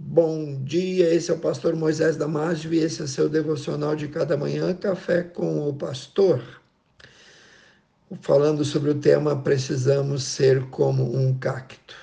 Bom 0.00 0.62
dia, 0.62 1.12
esse 1.12 1.28
é 1.28 1.34
o 1.34 1.40
pastor 1.40 1.74
Moisés 1.74 2.16
Damásio 2.16 2.72
e 2.72 2.78
esse 2.78 3.02
é 3.02 3.06
seu 3.08 3.28
devocional 3.28 3.96
de 3.96 4.06
cada 4.06 4.36
manhã, 4.36 4.72
Café 4.72 5.24
com 5.24 5.68
o 5.68 5.74
Pastor. 5.74 6.40
Falando 8.20 8.64
sobre 8.64 8.90
o 8.90 8.94
tema 8.94 9.42
Precisamos 9.42 10.22
ser 10.22 10.62
como 10.66 11.16
um 11.18 11.36
cacto. 11.36 11.96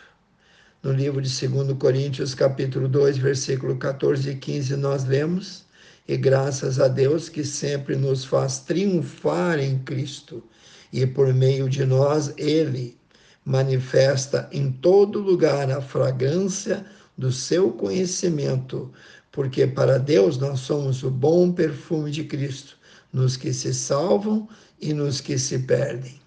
No 0.83 0.91
livro 0.91 1.21
de 1.21 1.47
2 1.47 1.77
Coríntios, 1.77 2.35
capítulo 2.35 2.89
2, 2.89 3.17
versículo 3.17 3.77
14 3.77 4.29
e 4.29 4.35
15, 4.35 4.75
nós 4.75 5.05
lemos: 5.05 5.63
E 6.05 6.17
graças 6.17 6.81
a 6.81 6.89
Deus 6.89 7.29
que 7.29 7.45
sempre 7.45 7.95
nos 7.95 8.25
faz 8.25 8.59
triunfar 8.59 9.57
em 9.57 9.79
Cristo, 9.79 10.43
e 10.91 11.07
por 11.07 11.33
meio 11.33 11.69
de 11.69 11.85
nós 11.85 12.33
ele 12.35 12.97
manifesta 13.45 14.49
em 14.51 14.69
todo 14.69 15.21
lugar 15.21 15.71
a 15.71 15.79
fragrância 15.79 16.85
do 17.17 17.31
seu 17.31 17.71
conhecimento, 17.71 18.91
porque 19.31 19.65
para 19.67 19.97
Deus 19.97 20.37
nós 20.37 20.61
somos 20.61 21.03
o 21.03 21.09
bom 21.09 21.51
perfume 21.51 22.11
de 22.11 22.23
Cristo, 22.23 22.77
nos 23.11 23.37
que 23.37 23.53
se 23.53 23.73
salvam 23.73 24.47
e 24.79 24.93
nos 24.93 25.21
que 25.21 25.37
se 25.37 25.59
perdem. 25.59 26.19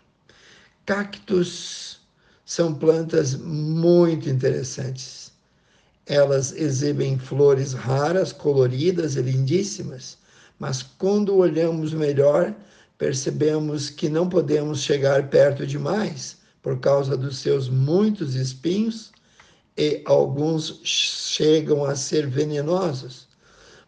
Cactos 0.87 2.01
são 2.45 2.75
plantas 2.75 3.35
muito 3.35 4.29
interessantes. 4.29 5.31
Elas 6.07 6.53
exibem 6.53 7.19
flores 7.19 7.75
raras, 7.75 8.33
coloridas 8.33 9.17
e 9.17 9.21
lindíssimas, 9.21 10.17
mas 10.59 10.83
quando 10.83 11.37
olhamos 11.37 11.93
melhor, 11.93 12.55
percebemos 12.97 13.91
que 13.91 14.09
não 14.09 14.29
podemos 14.29 14.81
chegar 14.81 15.29
perto 15.29 15.67
demais 15.67 16.39
por 16.63 16.81
causa 16.81 17.17
dos 17.17 17.39
seus 17.39 17.69
muitos 17.69 18.35
espinhos 18.35 19.13
e 19.79 20.03
alguns 20.05 20.81
chegam 20.83 21.85
a 21.85 21.95
ser 21.95 22.27
venenosos. 22.27 23.29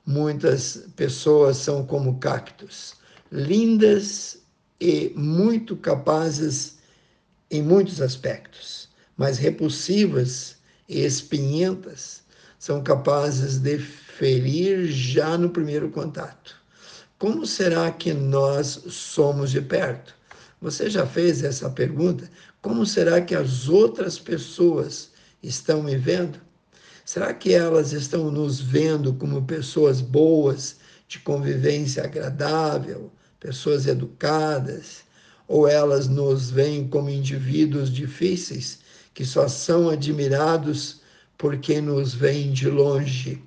Muitas 0.07 0.85
pessoas 0.95 1.57
são 1.57 1.85
como 1.85 2.21
cactos, 2.21 2.95
lindas 3.31 4.39
e 4.81 5.13
muito 5.17 5.77
capazes 5.77 6.79
em 7.51 7.61
muitos 7.61 8.01
aspectos, 8.01 8.89
mas 9.17 9.37
repulsivas 9.37 10.57
e 10.89 11.05
espinhentas, 11.05 12.23
são 12.57 12.83
capazes 12.83 13.59
de 13.59 13.79
ferir 13.79 14.87
já 14.87 15.37
no 15.37 15.51
primeiro 15.51 15.91
contato. 15.91 16.55
Como 17.19 17.47
será 17.47 17.91
que 17.91 18.13
nós 18.13 18.85
somos 18.89 19.51
de 19.51 19.61
perto? 19.61 20.15
Você 20.61 20.89
já 20.89 21.07
fez 21.07 21.43
essa 21.43 21.69
pergunta? 21.69 22.31
Como 22.63 22.87
será 22.87 23.21
que 23.21 23.35
as 23.35 23.69
outras 23.69 24.19
pessoas 24.19 25.10
estão 25.43 25.83
me 25.83 25.97
vendo? 25.97 26.41
Será 27.05 27.35
que 27.35 27.53
elas 27.53 27.93
estão 27.93 28.31
nos 28.31 28.61
vendo 28.61 29.15
como 29.15 29.43
pessoas 29.43 30.01
boas, 30.01 30.77
de 31.09 31.19
convivência 31.19 32.05
agradável, 32.05 33.11
pessoas 33.41 33.87
educadas? 33.87 35.03
Ou 35.49 35.67
elas 35.67 36.07
nos 36.07 36.51
veem 36.51 36.87
como 36.87 37.11
indivíduos 37.11 37.91
difíceis, 37.91 38.79
que 39.13 39.25
só 39.25 39.49
são 39.49 39.89
admirados 39.89 41.01
por 41.37 41.57
quem 41.59 41.81
nos 41.81 42.15
vem 42.15 42.53
de 42.53 42.69
longe? 42.69 43.43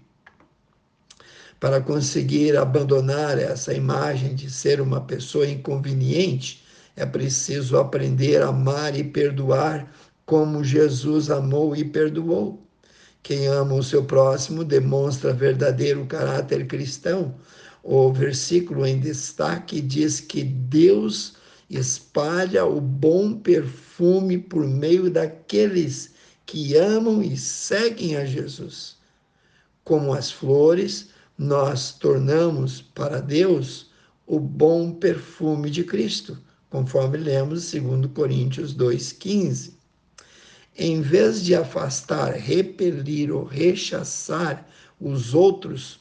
Para 1.59 1.80
conseguir 1.80 2.57
abandonar 2.57 3.39
essa 3.39 3.73
imagem 3.73 4.35
de 4.35 4.50
ser 4.50 4.81
uma 4.81 5.00
pessoa 5.00 5.47
inconveniente, 5.47 6.61
é 6.95 7.05
preciso 7.05 7.78
aprender 7.78 8.41
a 8.41 8.50
amar 8.50 8.97
e 8.97 9.03
perdoar 9.03 9.89
como 10.34 10.64
Jesus 10.64 11.30
amou 11.30 11.76
e 11.76 11.86
perdoou. 11.86 12.67
Quem 13.22 13.45
ama 13.45 13.76
o 13.76 13.84
seu 13.84 14.03
próximo 14.03 14.64
demonstra 14.64 15.31
verdadeiro 15.31 16.08
caráter 16.08 16.66
cristão. 16.66 17.36
O 17.84 18.12
versículo 18.12 18.84
em 18.84 19.00
destaque 19.00 19.80
diz 19.80 20.20
que 20.20 20.44
Deus 20.44 21.35
espalha 21.69 22.66
o 22.66 22.81
bom 22.81 23.38
perfume 23.38 24.40
por 24.40 24.66
meio 24.66 25.07
daqueles 25.12 26.16
que 26.47 26.75
amam 26.78 27.22
e 27.22 27.38
seguem 27.38 28.16
a 28.16 28.25
Jesus. 28.25 28.97
Como 29.84 30.16
as 30.16 30.31
flores, 30.31 31.09
nós 31.38 31.91
tornamos 31.91 32.81
para 32.81 33.22
Deus 33.22 33.91
o 34.25 34.40
bom 34.40 34.94
perfume 34.94 35.69
de 35.69 35.84
Cristo, 35.84 36.40
conforme 36.72 37.19
lemos 37.19 37.72
2 37.72 38.07
Coríntios 38.16 38.75
2,15 38.75 39.82
em 40.78 41.01
vez 41.01 41.44
de 41.44 41.56
afastar, 41.56 42.34
repelir 42.34 43.31
ou 43.31 43.44
rechaçar 43.44 44.67
os 45.00 45.34
outros, 45.34 46.00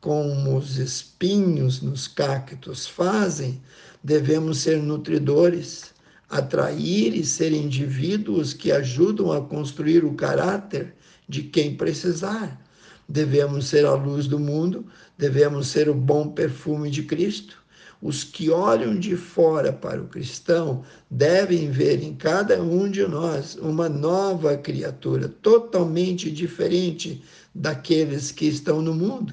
como 0.00 0.56
os 0.56 0.76
espinhos 0.76 1.80
nos 1.80 2.06
cactos 2.06 2.86
fazem, 2.86 3.62
devemos 4.02 4.58
ser 4.58 4.82
nutridores, 4.82 5.94
atrair 6.28 7.14
e 7.14 7.24
ser 7.24 7.52
indivíduos 7.52 8.52
que 8.52 8.70
ajudam 8.70 9.32
a 9.32 9.40
construir 9.40 10.04
o 10.04 10.14
caráter 10.14 10.94
de 11.28 11.42
quem 11.42 11.74
precisar. 11.74 12.60
Devemos 13.08 13.66
ser 13.66 13.84
a 13.86 13.94
luz 13.94 14.26
do 14.26 14.38
mundo, 14.38 14.86
devemos 15.16 15.68
ser 15.68 15.88
o 15.88 15.94
bom 15.94 16.28
perfume 16.28 16.90
de 16.90 17.02
Cristo 17.02 17.63
os 18.04 18.22
que 18.22 18.50
olham 18.50 18.94
de 19.00 19.16
fora 19.16 19.72
para 19.72 19.98
o 19.98 20.06
cristão 20.06 20.84
devem 21.10 21.70
ver 21.70 22.02
em 22.02 22.14
cada 22.14 22.62
um 22.62 22.86
de 22.90 23.00
nós 23.06 23.56
uma 23.56 23.88
nova 23.88 24.58
criatura, 24.58 25.26
totalmente 25.26 26.30
diferente 26.30 27.24
daqueles 27.54 28.30
que 28.30 28.44
estão 28.44 28.82
no 28.82 28.92
mundo. 28.92 29.32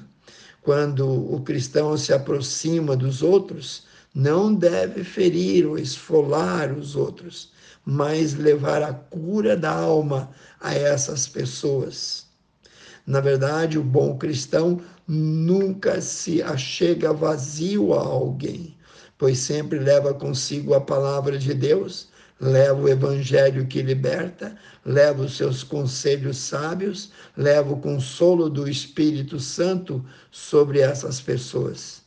Quando 0.62 1.06
o 1.06 1.42
cristão 1.42 1.98
se 1.98 2.14
aproxima 2.14 2.96
dos 2.96 3.22
outros, 3.22 3.82
não 4.14 4.54
deve 4.54 5.04
ferir 5.04 5.66
ou 5.66 5.78
esfolar 5.78 6.72
os 6.72 6.96
outros, 6.96 7.52
mas 7.84 8.32
levar 8.32 8.82
a 8.82 8.94
cura 8.94 9.54
da 9.54 9.70
alma 9.70 10.30
a 10.58 10.74
essas 10.74 11.28
pessoas. 11.28 12.31
Na 13.06 13.20
verdade, 13.20 13.78
o 13.78 13.82
bom 13.82 14.16
cristão 14.16 14.80
nunca 15.08 16.00
se 16.00 16.40
achega 16.40 17.12
vazio 17.12 17.92
a 17.94 18.00
alguém, 18.00 18.76
pois 19.18 19.38
sempre 19.38 19.78
leva 19.80 20.14
consigo 20.14 20.72
a 20.72 20.80
palavra 20.80 21.36
de 21.36 21.52
Deus, 21.52 22.08
leva 22.40 22.80
o 22.80 22.88
evangelho 22.88 23.66
que 23.66 23.82
liberta, 23.82 24.56
leva 24.84 25.22
os 25.22 25.36
seus 25.36 25.64
conselhos 25.64 26.36
sábios, 26.36 27.10
leva 27.36 27.72
o 27.72 27.80
consolo 27.80 28.48
do 28.48 28.68
Espírito 28.68 29.40
Santo 29.40 30.04
sobre 30.30 30.78
essas 30.78 31.20
pessoas. 31.20 32.02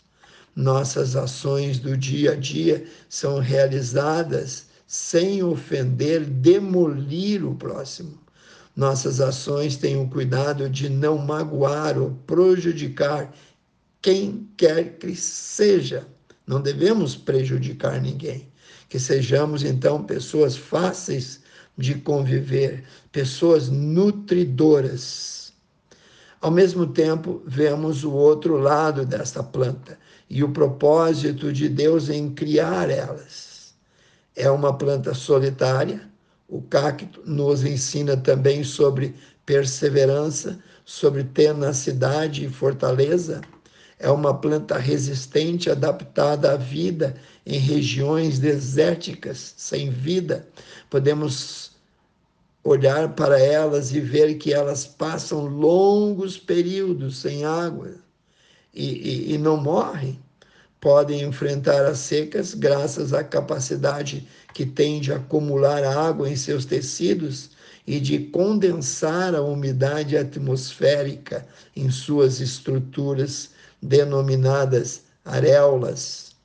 Nossas 0.55 1.17
ações 1.17 1.77
do 1.77 1.97
dia 1.97 2.31
a 2.31 2.35
dia 2.35 2.85
são 3.09 3.39
realizadas 3.39 4.67
sem 4.87 5.43
ofender, 5.43 6.21
demolir 6.21 7.45
o 7.45 7.53
próximo 7.55 8.25
nossas 8.75 9.21
ações 9.21 9.77
têm 9.77 9.97
o 9.97 10.09
cuidado 10.09 10.69
de 10.69 10.89
não 10.89 11.17
magoar 11.17 11.97
ou 11.97 12.11
prejudicar 12.27 13.33
quem 14.01 14.49
quer 14.57 14.97
que 14.97 15.15
seja. 15.15 16.05
Não 16.45 16.61
devemos 16.61 17.15
prejudicar 17.15 18.01
ninguém. 18.01 18.51
Que 18.89 18.99
sejamos, 18.99 19.63
então, 19.63 20.03
pessoas 20.03 20.55
fáceis 20.55 21.41
de 21.77 21.95
conviver, 21.95 22.83
pessoas 23.11 23.69
nutridoras. 23.69 25.53
Ao 26.39 26.51
mesmo 26.51 26.85
tempo, 26.85 27.41
vemos 27.47 28.03
o 28.03 28.11
outro 28.11 28.57
lado 28.57 29.05
desta 29.05 29.41
planta 29.41 29.97
e 30.29 30.43
o 30.43 30.51
propósito 30.51 31.51
de 31.51 31.67
Deus 31.67 32.09
em 32.09 32.29
criar 32.29 32.89
elas. 32.89 33.73
É 34.35 34.49
uma 34.51 34.77
planta 34.77 35.13
solitária, 35.13 36.07
o 36.47 36.61
cacto 36.61 37.21
nos 37.25 37.63
ensina 37.63 38.15
também 38.15 38.63
sobre 38.63 39.15
perseverança, 39.45 40.59
sobre 40.83 41.23
tenacidade 41.23 42.45
e 42.45 42.49
fortaleza. 42.49 43.41
É 43.97 44.09
uma 44.09 44.33
planta 44.33 44.77
resistente, 44.77 45.69
adaptada 45.69 46.53
à 46.53 46.57
vida 46.57 47.15
em 47.45 47.57
regiões 47.57 48.39
desérticas, 48.39 49.53
sem 49.57 49.89
vida. 49.89 50.47
Podemos 50.89 51.71
olhar 52.63 53.15
para 53.15 53.39
elas 53.39 53.93
e 53.93 53.99
ver 53.99 54.35
que 54.35 54.53
elas 54.53 54.85
passam 54.85 55.45
longos 55.45 56.37
períodos 56.37 57.17
sem 57.17 57.45
água 57.45 57.95
e, 58.73 58.85
e, 58.85 59.33
e 59.33 59.37
não 59.37 59.55
morrem 59.55 60.19
podem 60.85 61.23
enfrentar 61.23 61.83
as 61.83 61.97
secas 61.97 62.53
graças 62.53 63.11
à 63.11 63.23
capacidade 63.23 64.27
que 64.53 64.67
tem 64.67 65.01
de 65.01 65.11
acumular 65.11 65.83
água 65.83 66.29
em 66.29 66.35
seus 66.35 66.63
tecidos 66.63 67.49
e 67.87 67.99
de 67.99 68.19
condensar 68.19 69.33
a 69.33 69.41
umidade 69.41 70.15
atmosférica 70.15 71.43
em 71.75 71.89
suas 71.89 72.39
estruturas 72.39 73.49
denominadas 73.81 75.05
areolas. 75.25 76.35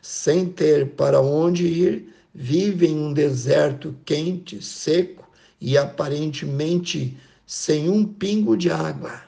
Sem 0.00 0.46
ter 0.46 0.92
para 0.92 1.20
onde 1.20 1.66
ir, 1.66 2.14
vivem 2.34 2.92
em 2.92 2.98
um 2.98 3.12
deserto 3.12 3.94
quente, 4.06 4.64
seco 4.64 5.30
e 5.60 5.76
aparentemente 5.76 7.14
sem 7.46 7.90
um 7.90 8.06
pingo 8.06 8.56
de 8.56 8.70
água. 8.70 9.20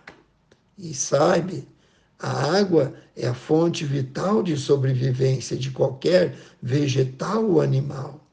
E 0.79 0.95
sabe, 0.95 1.69
a 2.25 2.59
água 2.59 2.94
é 3.15 3.26
a 3.26 3.35
fonte 3.35 3.85
vital 3.85 4.43
de 4.43 4.56
sobrevivência 4.56 5.56
de 5.56 5.71
qualquer 5.71 6.35
vegetal 6.62 7.44
ou 7.44 7.61
animal 7.61 8.24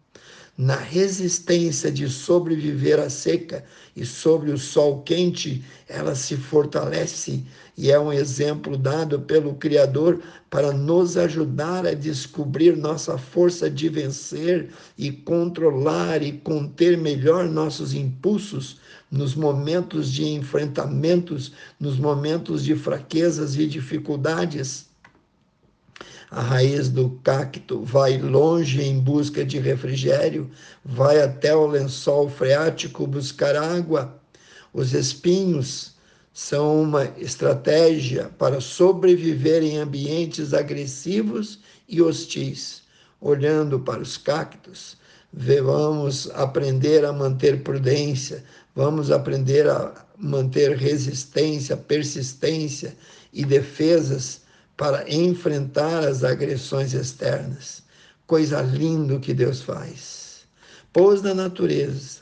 na 0.62 0.76
resistência 0.76 1.92
de 1.92 2.08
sobreviver 2.08 3.00
à 3.00 3.10
seca 3.10 3.66
e 3.96 4.06
sobre 4.06 4.52
o 4.52 4.60
sol 4.60 5.02
quente, 5.02 5.64
ela 5.90 6.14
se 6.14 6.38
fortalece 6.38 7.44
e 7.76 7.90
é 7.90 8.00
um 8.00 8.14
exemplo 8.14 8.78
dado 8.78 9.22
pelo 9.22 9.56
Criador 9.56 10.22
para 10.52 10.72
nos 10.72 11.18
ajudar 11.18 11.88
a 11.88 11.96
descobrir 11.96 12.78
nossa 12.78 13.18
força 13.18 13.72
de 13.72 13.90
vencer 13.90 14.70
e 14.96 15.12
controlar 15.12 16.22
e 16.22 16.34
conter 16.34 16.96
melhor 16.96 17.50
nossos 17.50 17.96
impulsos 17.96 18.80
nos 19.10 19.34
momentos 19.34 20.12
de 20.12 20.26
enfrentamentos, 20.26 21.54
nos 21.80 21.98
momentos 21.98 22.64
de 22.64 22.76
fraquezas 22.76 23.56
e 23.56 23.66
dificuldades 23.66 24.91
a 26.32 26.42
raiz 26.42 26.88
do 26.88 27.10
cacto 27.24 27.84
vai 27.84 28.18
longe 28.18 28.82
em 28.82 28.98
busca 28.98 29.44
de 29.44 29.60
refrigério, 29.60 30.50
vai 30.84 31.22
até 31.22 31.54
o 31.54 31.68
lençol 31.68 32.30
freático 32.30 33.06
buscar 33.06 33.54
água. 33.58 34.18
Os 34.74 34.94
espinhos 34.94 35.92
são 36.34 36.84
uma 36.84 37.04
estratégia 37.18 38.32
para 38.38 38.62
sobreviver 38.62 39.62
em 39.62 39.78
ambientes 39.78 40.54
agressivos 40.54 41.60
e 41.88 42.02
hostis. 42.02 42.84
Olhando 43.20 43.82
para 43.82 44.02
os 44.02 44.16
cactos, 44.16 44.96
vamos 45.34 46.32
aprender 46.34 47.04
a 47.04 47.12
manter 47.12 47.62
prudência, 47.62 48.42
vamos 48.74 49.12
aprender 49.12 49.68
a 49.70 49.94
manter 50.18 50.78
resistência, 50.78 51.76
persistência 51.76 52.96
e 53.34 53.44
defesas 53.44 54.41
para 54.82 55.08
enfrentar 55.08 56.04
as 56.08 56.24
agressões 56.24 56.96
externas. 56.96 57.84
Coisa 58.26 58.64
linda 58.64 59.20
que 59.20 59.32
Deus 59.32 59.62
faz. 59.62 60.48
Pôs 60.92 61.22
na 61.22 61.36
natureza 61.36 62.22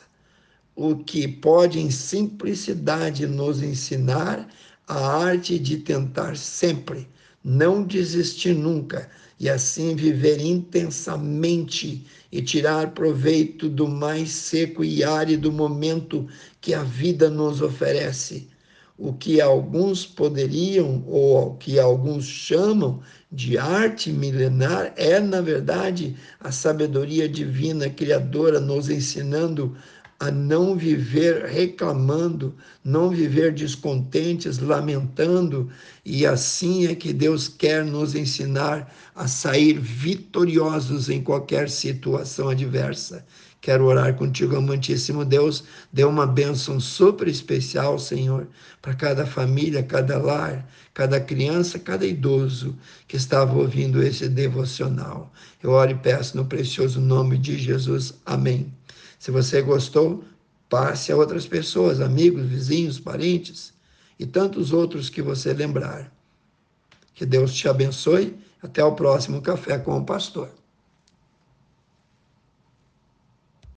o 0.76 0.98
que 0.98 1.26
pode, 1.26 1.80
em 1.80 1.90
simplicidade, 1.90 3.26
nos 3.26 3.64
ensinar 3.64 4.46
a 4.86 5.00
arte 5.24 5.58
de 5.58 5.78
tentar 5.78 6.36
sempre, 6.36 7.08
não 7.42 7.82
desistir 7.82 8.54
nunca 8.54 9.10
e 9.40 9.48
assim 9.48 9.96
viver 9.96 10.42
intensamente 10.42 12.06
e 12.30 12.42
tirar 12.42 12.92
proveito 12.92 13.70
do 13.70 13.88
mais 13.88 14.32
seco 14.32 14.84
e 14.84 15.02
árido 15.02 15.50
momento 15.50 16.28
que 16.60 16.74
a 16.74 16.84
vida 16.84 17.30
nos 17.30 17.62
oferece 17.62 18.50
o 19.00 19.14
que 19.14 19.40
alguns 19.40 20.06
poderiam, 20.06 21.04
ou 21.08 21.52
o 21.52 21.56
que 21.56 21.80
alguns 21.80 22.26
chamam 22.26 23.00
de 23.32 23.58
arte 23.58 24.12
milenar, 24.12 24.92
é, 24.98 25.22
na 25.22 25.40
verdade, 25.40 26.18
a 26.40 26.52
sabedoria 26.52 27.30
divina 27.30 27.90
criadora 27.90 28.60
nos 28.60 28.90
ensinando 28.90 29.74
a 30.20 30.30
não 30.30 30.76
viver 30.76 31.46
reclamando, 31.46 32.54
não 32.84 33.10
viver 33.10 33.54
descontentes, 33.54 34.60
lamentando, 34.60 35.70
e 36.04 36.26
assim 36.26 36.88
é 36.88 36.94
que 36.94 37.14
Deus 37.14 37.48
quer 37.48 37.86
nos 37.86 38.16
ensinar 38.16 38.94
a 39.16 39.30
sair 39.30 39.80
vitoriosos 39.80 41.10
em 41.10 41.24
qualquer 41.24 41.70
situação 41.70 42.50
adversa. 42.50 43.26
Quero 43.62 43.86
orar 43.86 44.16
contigo, 44.16 44.56
amantíssimo 44.56 45.26
Deus. 45.26 45.66
Dê 45.92 46.06
uma 46.06 46.26
bênção 46.26 46.80
super 46.80 47.28
especial, 47.28 48.00
Senhor, 48.00 48.48
para 48.82 48.94
cada 48.94 49.26
família, 49.26 49.84
cada 49.84 50.18
lar, 50.18 50.66
cada 50.94 51.20
criança, 51.20 51.78
cada 51.78 52.06
idoso 52.06 52.76
que 53.08 53.18
estava 53.18 53.58
ouvindo 53.58 54.02
esse 54.02 54.30
devocional. 54.30 55.32
Eu 55.62 55.72
oro 55.72 55.92
e 55.92 55.96
peço 55.96 56.38
no 56.38 56.46
precioso 56.46 57.02
nome 57.02 57.38
de 57.38 57.58
Jesus. 57.58 58.14
Amém. 58.26 58.74
Se 59.20 59.30
você 59.30 59.62
gostou, 59.62 60.24
passe 60.70 61.12
a 61.12 61.18
outras 61.18 61.46
pessoas, 61.46 62.00
amigos, 62.00 62.46
vizinhos, 62.46 63.00
parentes 63.00 63.74
e 64.18 64.26
tantos 64.26 64.72
outros 64.72 65.10
que 65.10 65.22
você 65.22 65.54
lembrar. 65.54 66.10
Que 67.14 67.26
Deus 67.26 67.54
te 67.54 67.68
abençoe. 67.68 68.38
Até 68.62 68.84
o 68.84 68.94
próximo 68.94 69.42
Café 69.42 69.78
com 69.78 69.98
o 69.98 70.06
Pastor. 70.06 70.59